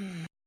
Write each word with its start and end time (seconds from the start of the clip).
of 0.00 0.39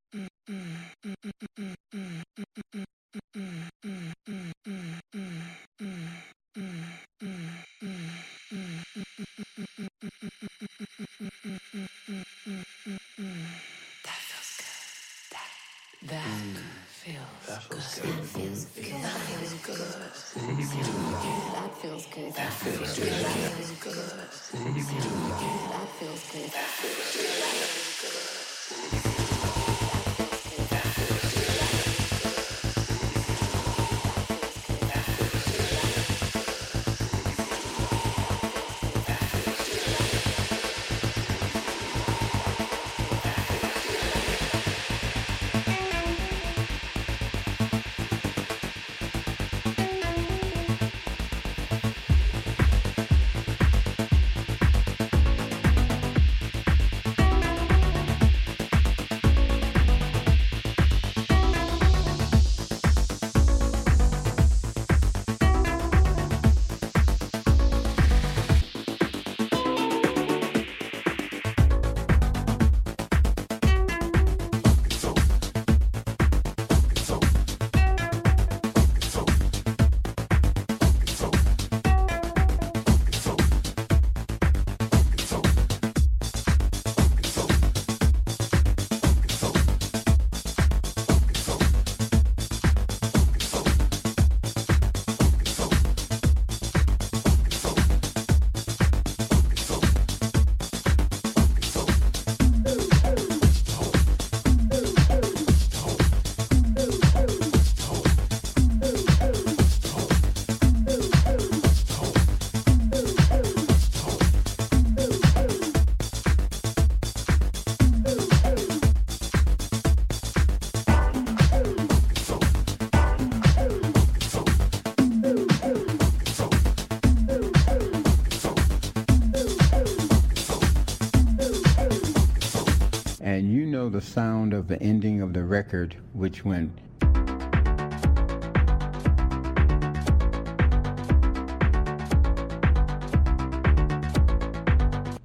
the 134.73 134.81
ending 134.81 135.21
of 135.21 135.33
the 135.33 135.43
record, 135.43 135.95
which 136.13 136.43
went. 136.43 136.75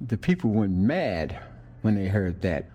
The 0.07 0.17
people 0.21 0.51
went 0.51 0.73
mad 0.73 1.41
when 1.81 1.95
they 1.95 2.07
heard 2.07 2.43
that. 2.43 2.69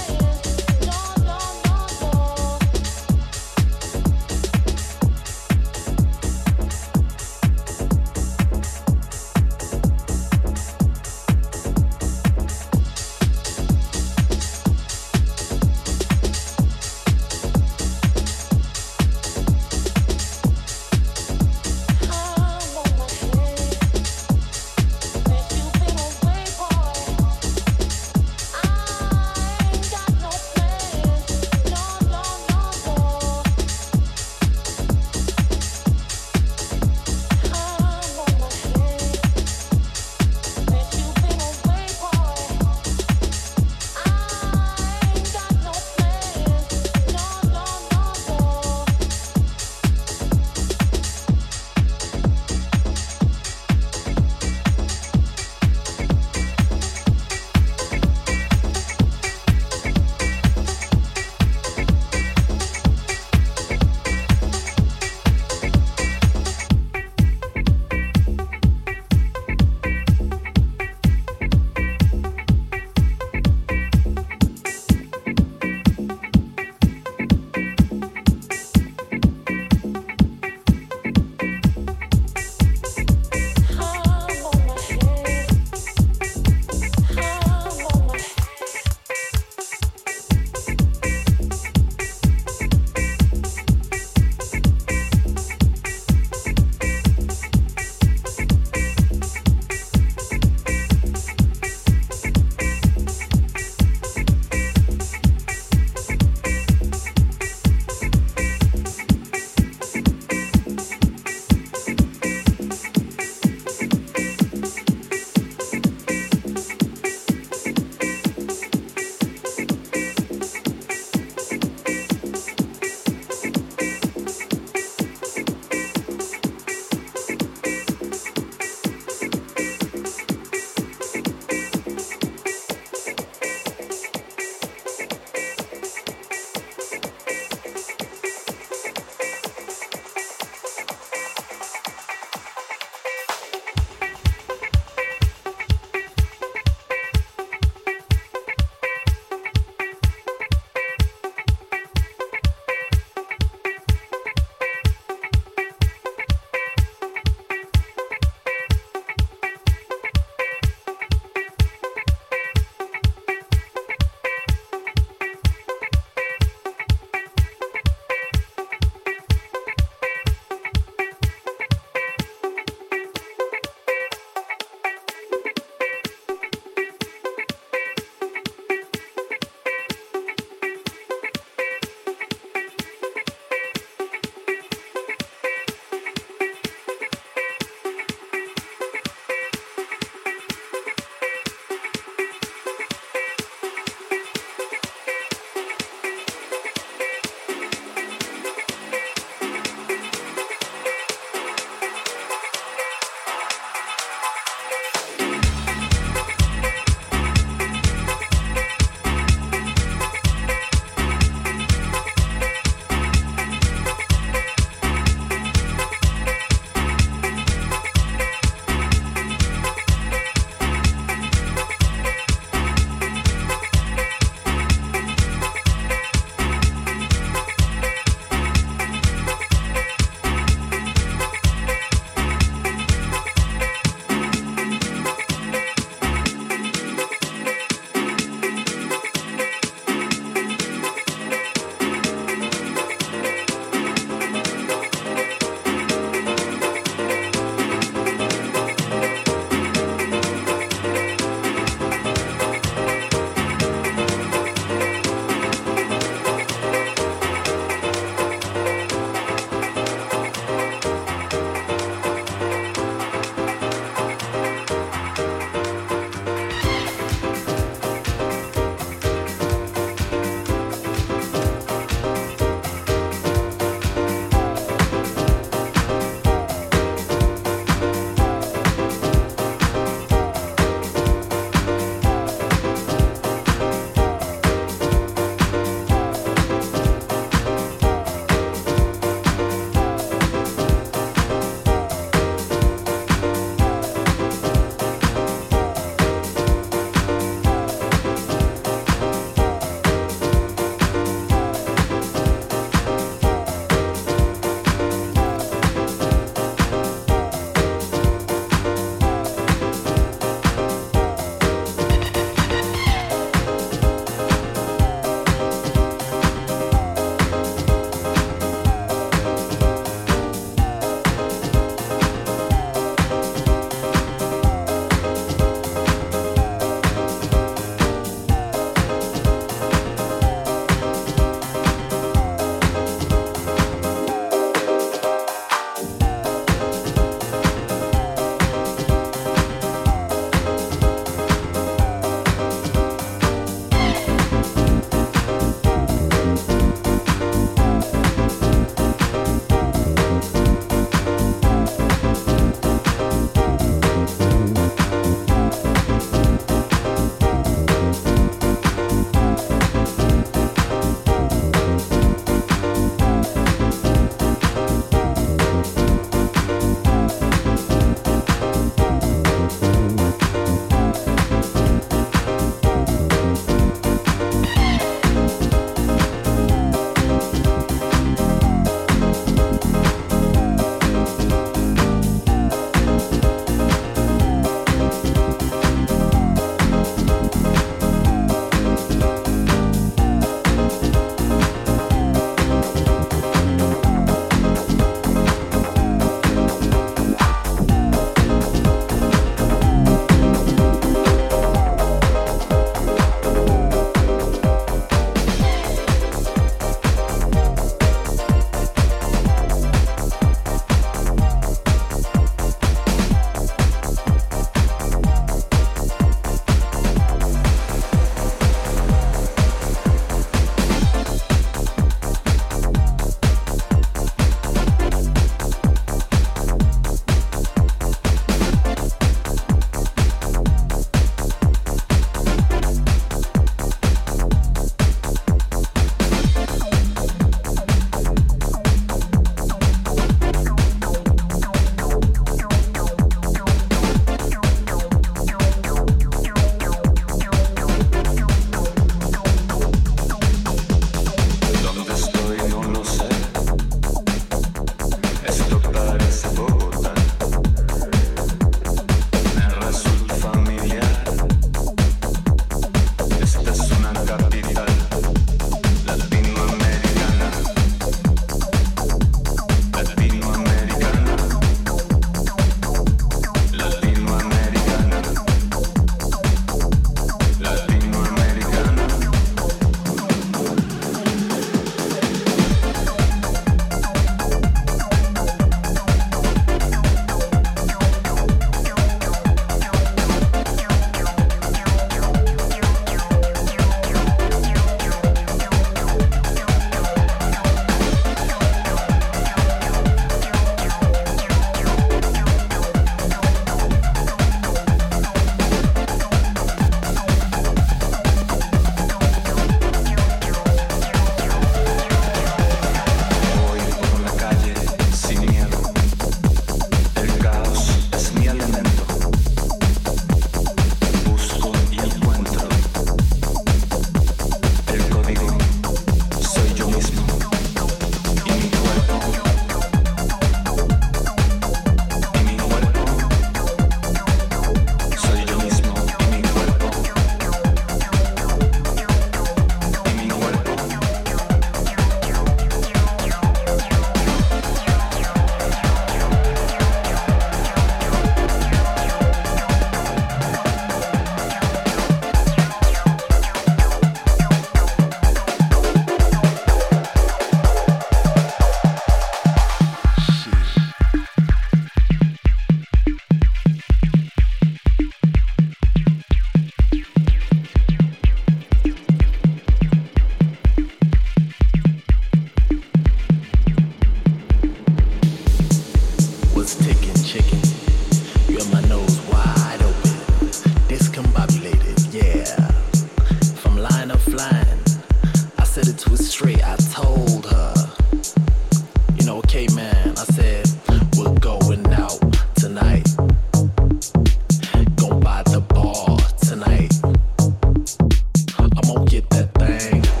smoke 598.71 598.93
it 598.93 599.09
that 599.09 599.33
thing. 599.35 600.00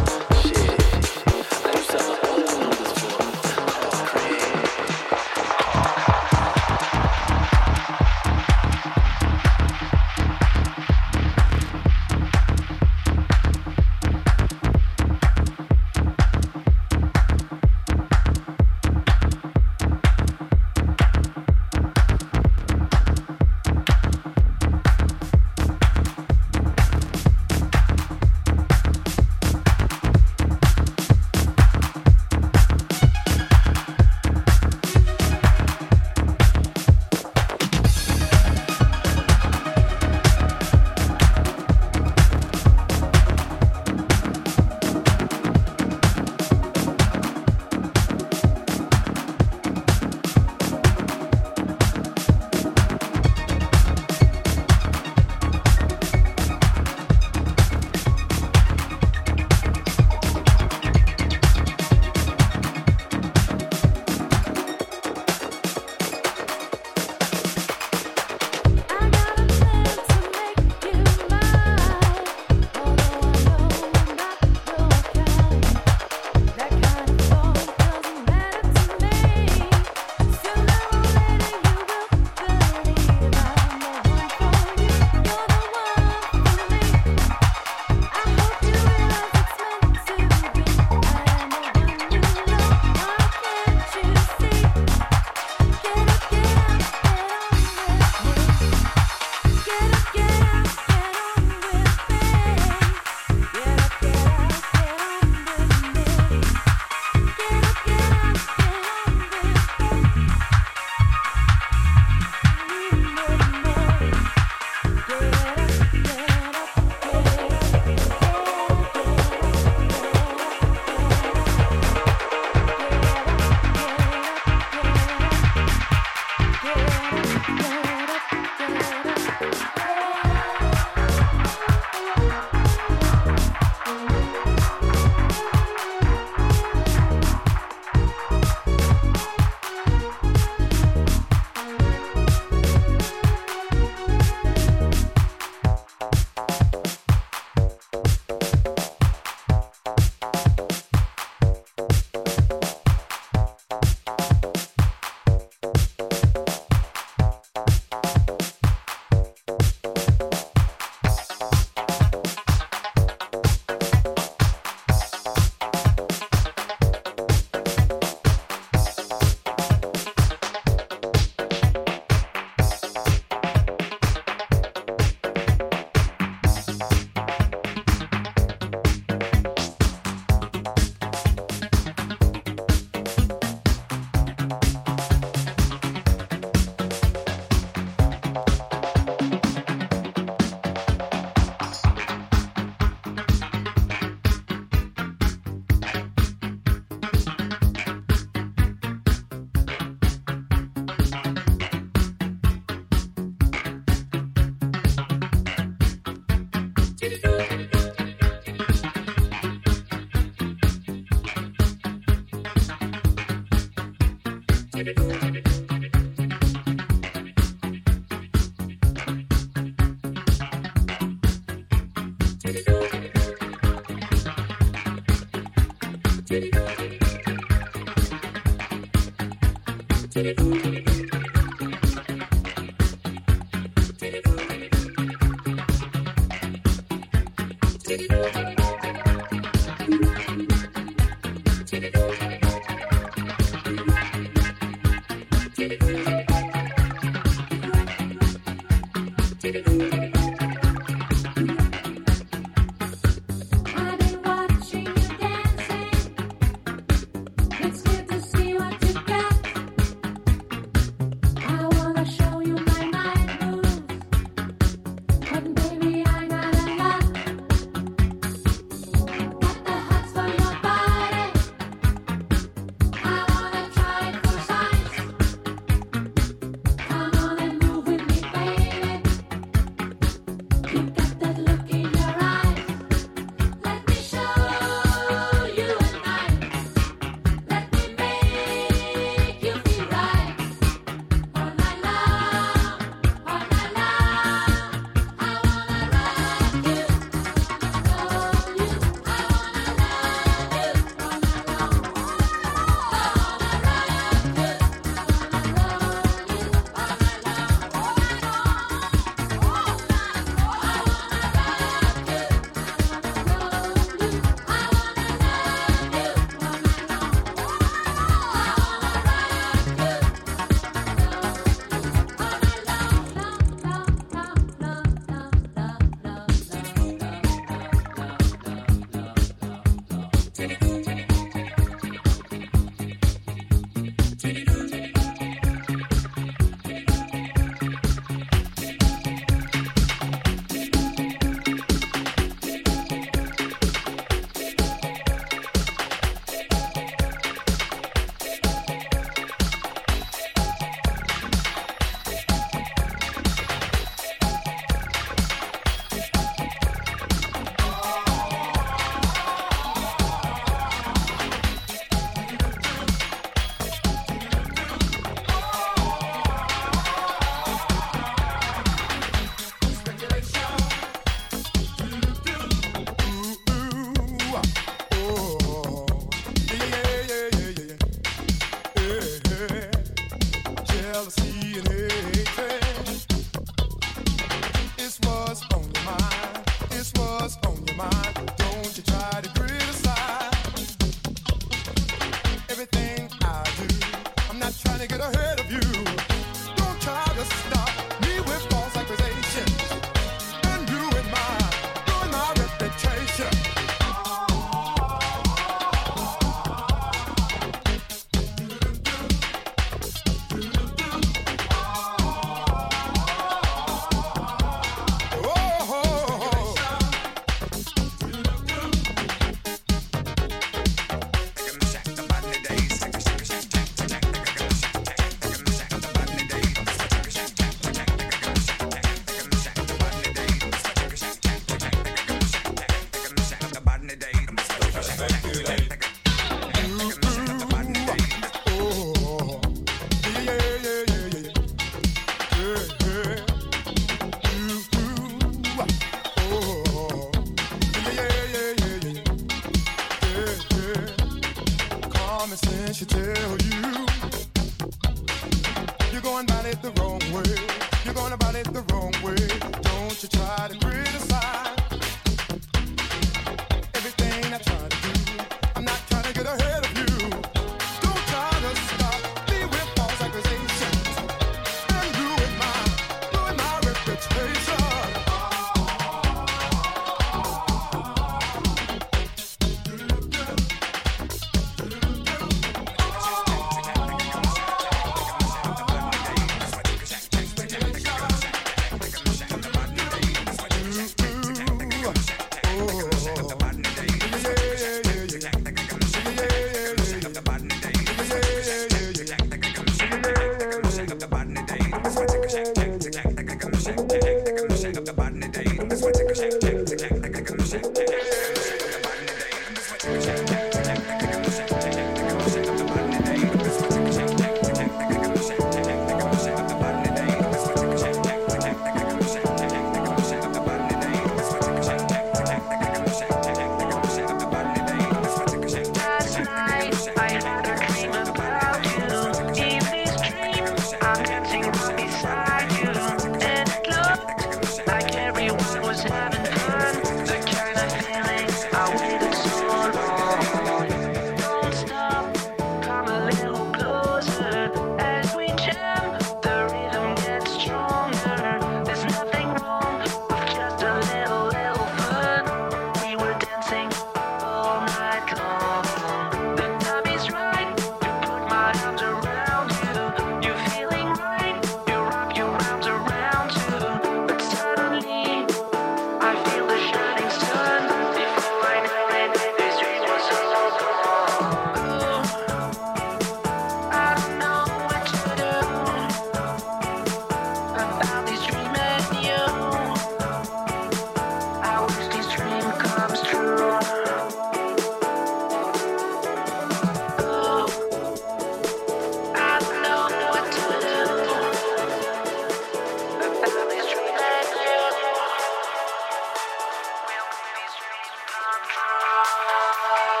control. 598.31 600.00